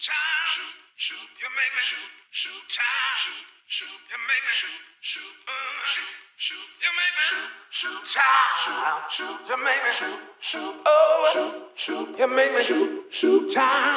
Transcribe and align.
time. 0.00 0.80
Shoot, 0.96 1.28
you 1.40 1.48
make 1.56 1.72
me 1.76 1.82
shoot, 1.82 2.10
shoot 2.30 2.64
time. 2.68 3.44
Shoot, 3.66 4.00
you 4.10 4.18
make 4.28 4.44
me 4.44 4.52
shoot, 4.52 4.80
shoot, 5.00 5.34
uh, 5.46 5.84
shoot, 5.84 6.68
you 6.80 6.90
make 6.96 7.14
me 7.16 7.22
shoot, 7.28 7.48
shoot 7.70 8.02
time. 8.08 8.50
Shoot, 8.64 9.00
shoot, 9.10 9.40
you 9.48 9.56
make 9.64 9.82
me 9.84 9.92
shoot, 9.92 10.18
shoot, 10.40 10.74
oh, 10.86 11.30
shoot, 11.32 11.54
shoot, 11.76 12.18
you 12.18 12.28
make 12.28 12.52
me 12.54 12.62
shoot, 12.62 13.12
shoot 13.12 13.52
time. 13.52 13.94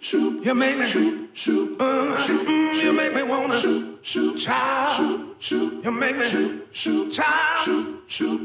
Shoot, 0.00 0.44
you 0.44 0.54
make 0.54 0.78
me 0.78 0.86
shoot, 0.86 1.30
shoot, 1.34 1.80
uh, 1.80 2.16
shoot, 2.16 2.46
mm, 2.46 2.82
you 2.82 2.92
make 2.92 3.14
me 3.14 3.22
wanna 3.22 3.56
shoot, 3.56 4.04
shoot 4.04 4.40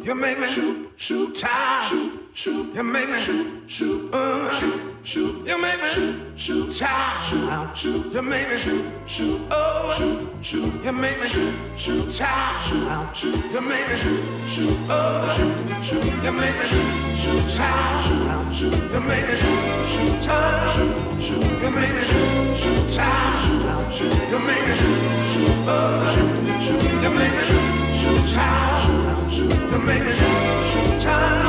you 0.06 0.16
make 0.16 0.40
me 0.40 0.48
shoot, 0.48 0.94
shoot 0.98 1.36
time. 1.36 1.90
Shoot, 1.90 2.30
shoot, 2.34 2.76
you 2.76 2.84
make 2.84 3.10
me 3.10 3.20
shoot, 3.20 3.70
shoot 3.70 4.14
uh, 4.14 4.50
shoot, 4.50 4.89
shoot, 5.04 5.46
you 5.48 5.58
make 5.62 5.82
me 5.82 5.88
shoot, 5.88 6.16
shoot 6.36 6.74
time. 6.76 7.22
Shoot, 7.22 7.78
shoot, 7.78 8.14
you 8.14 8.22
make 8.22 8.50
me 8.50 8.58
shoot, 8.58 8.86
shoot, 9.06 9.42
oh, 9.52 9.94
shoot, 9.98 10.44
shoot, 10.46 10.84
you 10.84 10.92
make 10.92 11.20
me 11.20 11.28
shoot, 11.28 11.54
shoot 11.78 12.12
time. 12.14 12.60
Shoot, 12.62 13.16
shoot, 13.16 13.52
you 13.52 13.62
make 13.62 13.88
me 13.90 13.96
shoot, 13.96 14.24
shoot, 14.48 14.78
oh, 14.90 15.28
shoot, 15.36 15.86
shoot, 15.86 16.24
you 16.24 16.32
make 16.32 16.56
me 16.58 16.66
shoot, 16.66 17.18
shoot 17.18 17.56
time. 17.56 18.02
Shoot, 18.04 18.54
shoot, 18.54 18.92
you 18.92 19.00
make 19.00 19.28
me 19.28 19.36
shoot, 19.36 19.88
shoot 19.88 20.22
time. 20.22 20.70
Shoot, 20.76 21.22
shoot, 21.22 21.62
you 21.62 21.70
make 21.70 21.94
me 21.96 22.02
shoot, 22.04 22.58
shoot 22.58 22.96
time. 22.96 23.38
Shoot, 23.40 23.94
shoot, 23.94 24.30
you 24.30 24.40
make 24.40 24.68
me 24.68 24.74
shoot, 24.80 25.00
shoot, 25.32 25.56
oh, 25.68 26.06
shoot, 26.14 26.32
shoot, 26.66 26.84
you 27.04 27.10
make 27.10 27.34
me 27.34 27.42
shoot, 27.50 27.68
shoot 28.00 28.34
time. 28.36 29.30
Shoot, 29.30 29.72
you 29.72 29.80
make 29.80 30.04
me 30.04 30.12
shoot, 30.12 30.40
shoot 30.72 31.02
time. 31.02 31.40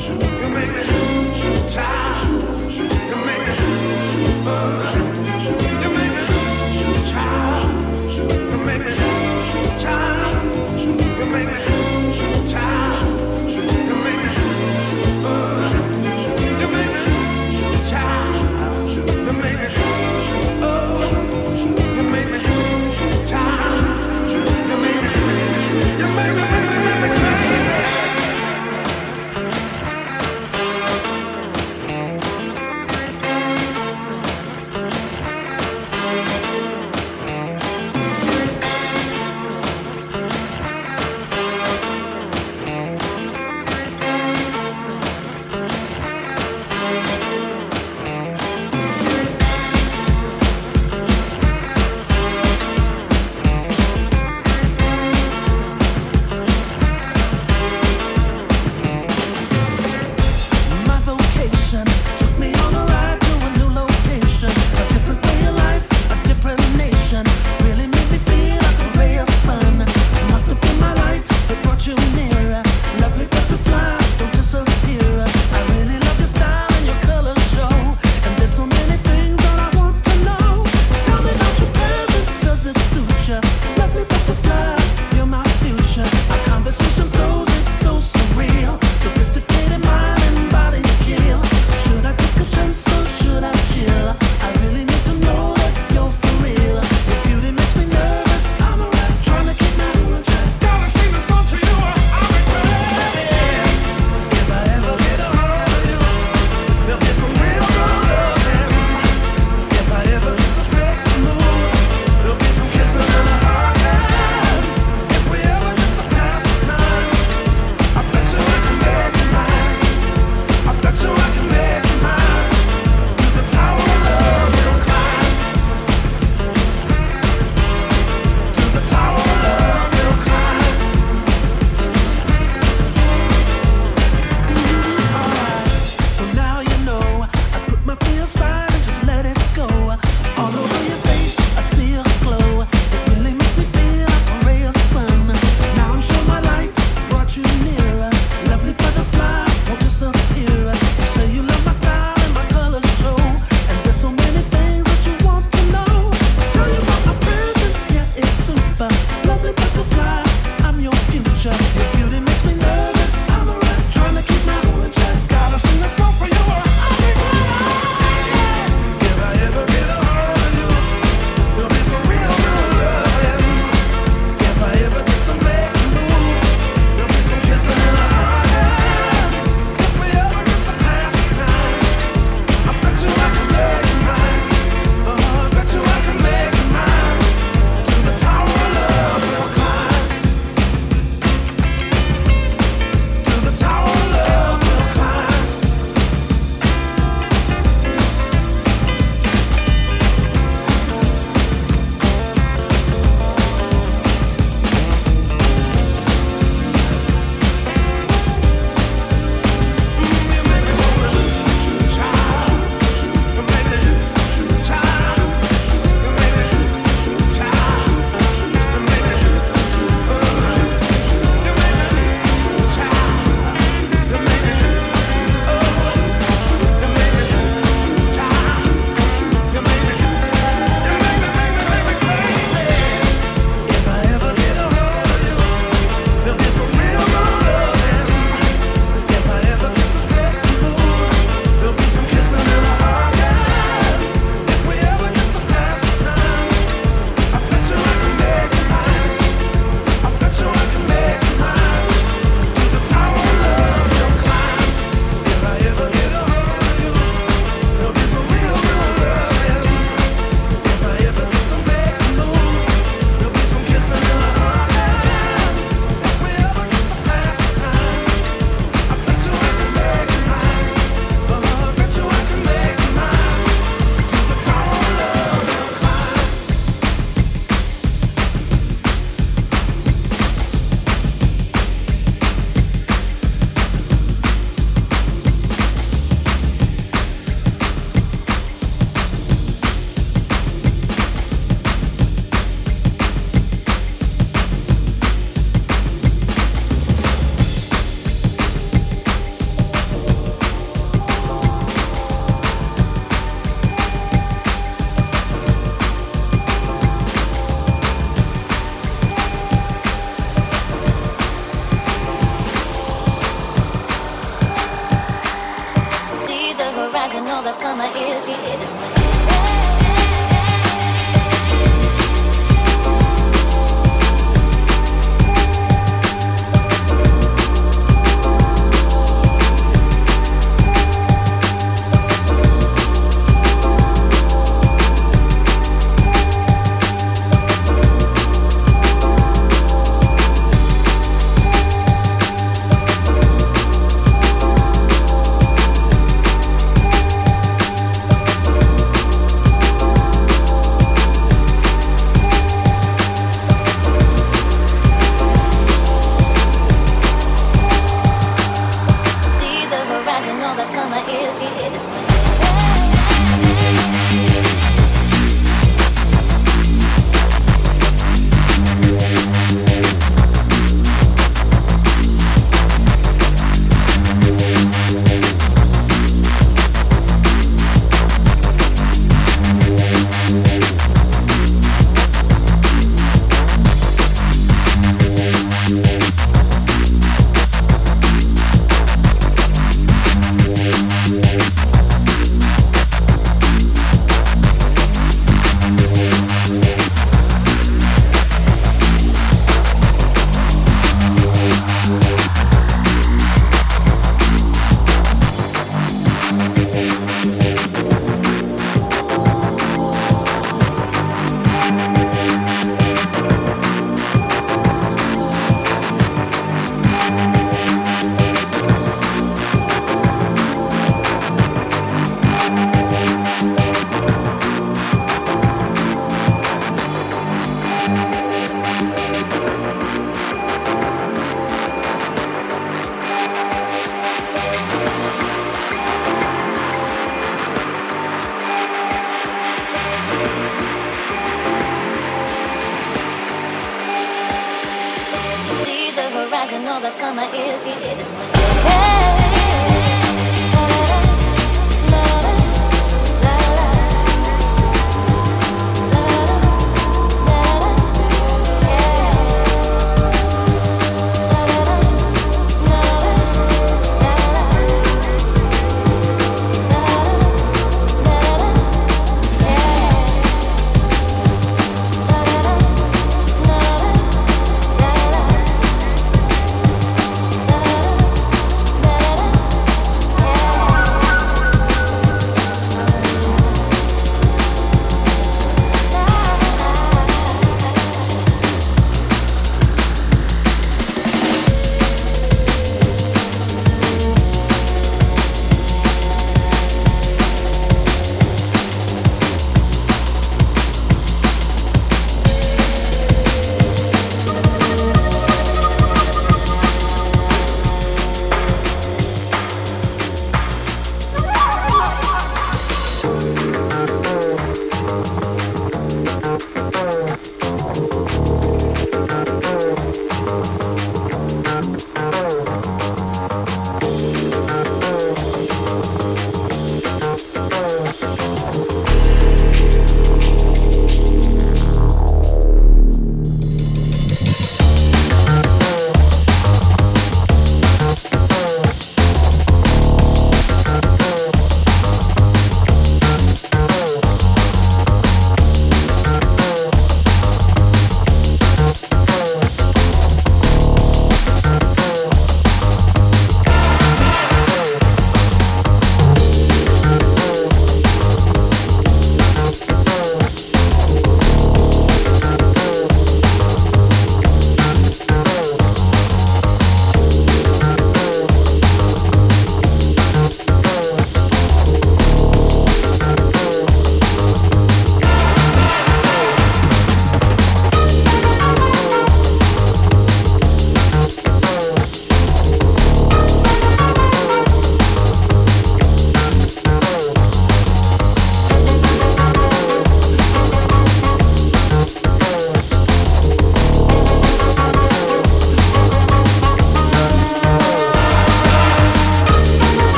Shoot, 0.00 0.22
you 0.40 0.48
make 0.48 0.72
me 0.74 0.82
shoot, 0.82 1.36
shoot 1.36 1.70
time. 1.70 2.59
Shoot, 4.60 4.68
oh, 4.68 4.84
shoot, 4.92 5.60
shoot, 5.60 5.80
you 5.82 5.90
make 5.96 6.12
me 6.16 6.22
shoot, 6.28 6.72
shoot 6.78 7.12
time. 7.12 8.10
Shoot, 8.10 8.32
you 8.52 8.58
make 8.66 8.84
me 8.84 8.90
shoot, 8.92 8.96
shoot 8.96 9.09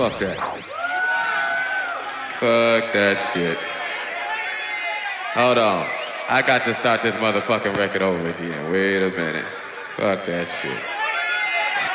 that. 0.00 0.38
Fuck 2.40 2.92
that 2.94 3.16
shit. 3.34 3.58
Hold 5.34 5.58
on. 5.58 5.86
I 6.26 6.40
got 6.40 6.64
to 6.64 6.72
start 6.72 7.02
this 7.02 7.14
motherfucking 7.16 7.76
record 7.76 8.00
over 8.00 8.30
again. 8.30 8.72
Wait 8.72 9.02
a 9.02 9.10
minute. 9.10 9.44
Fuck 9.90 10.24
that 10.24 10.46
shit. 10.48 10.78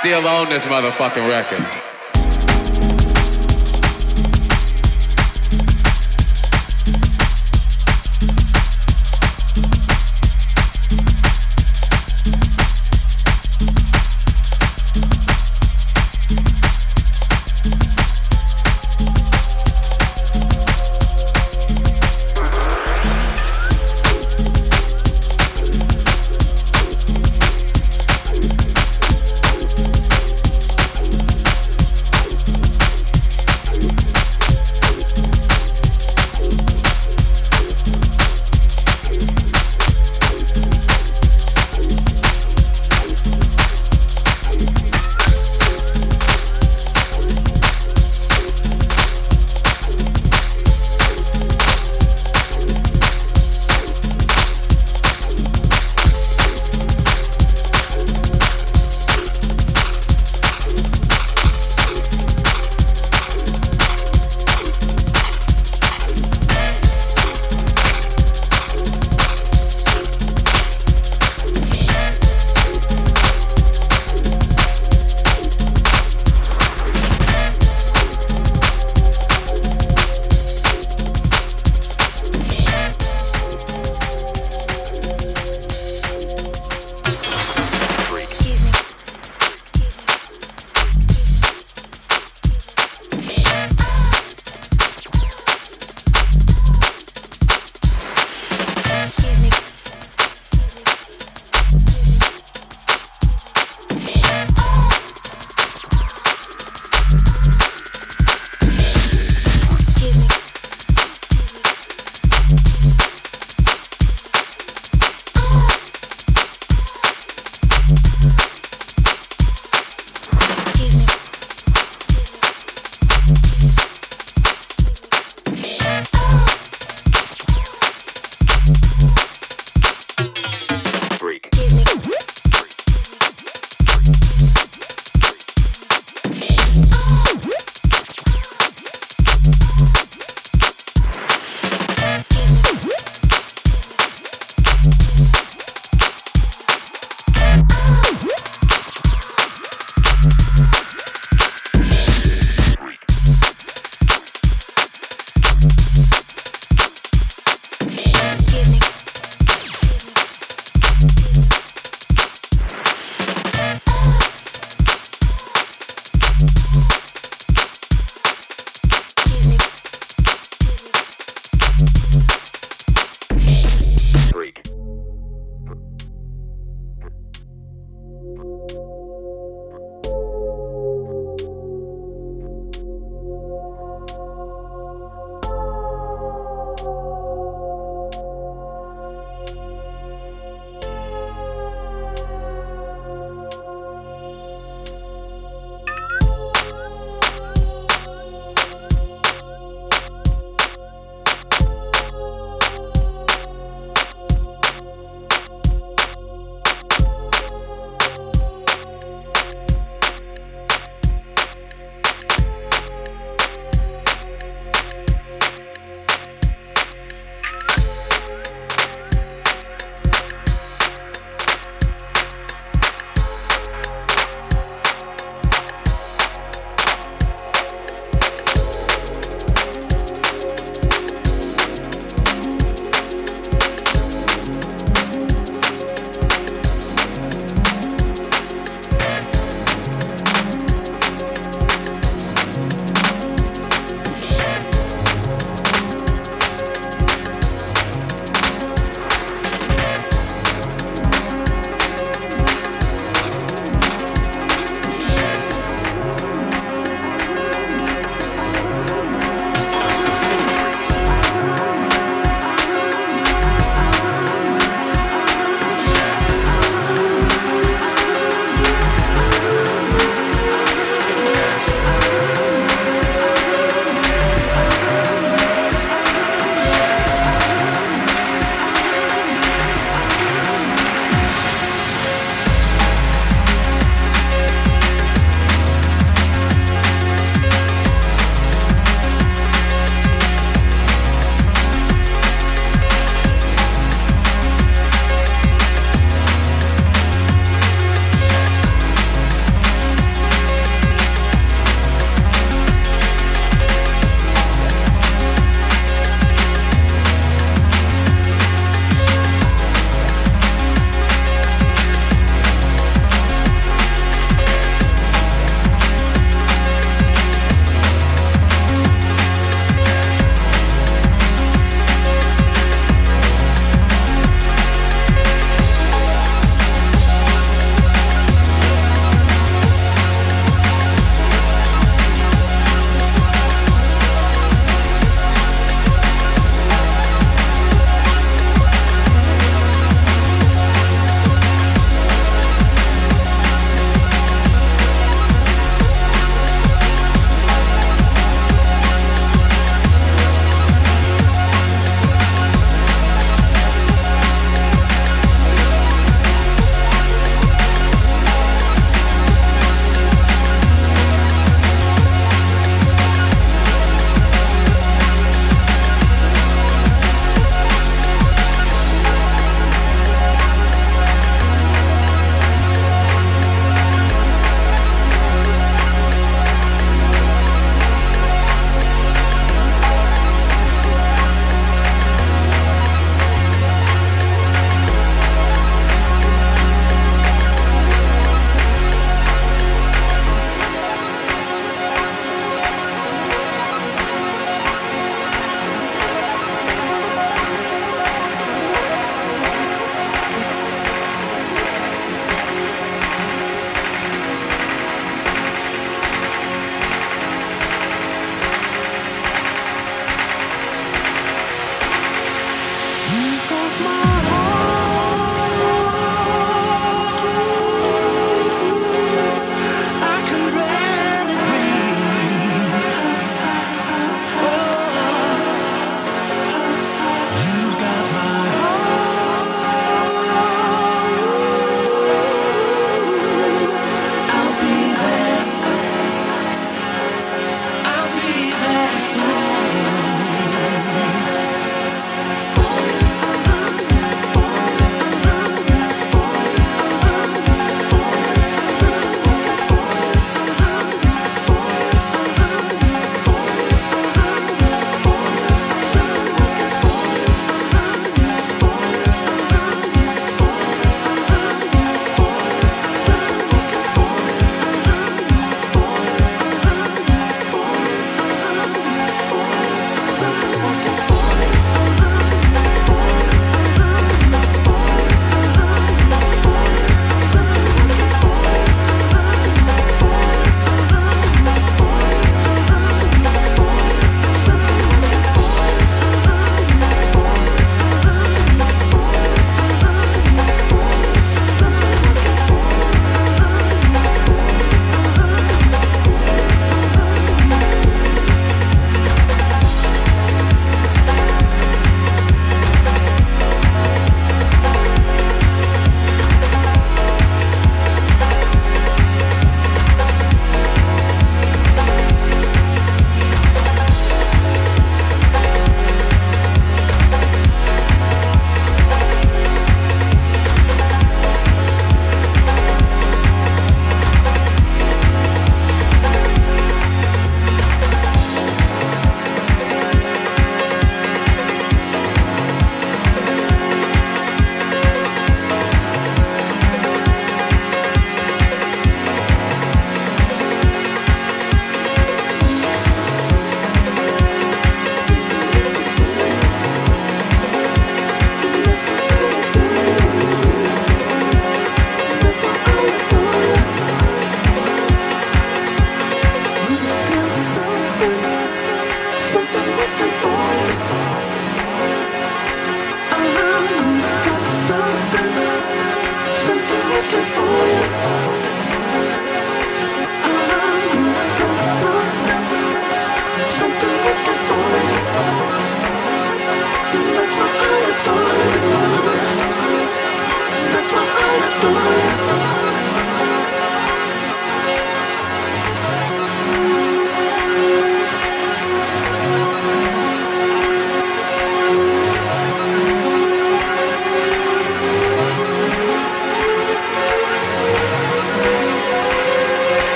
Still 0.00 0.26
on 0.26 0.48
this 0.48 0.64
motherfucking 0.64 1.28
record. 1.28 1.91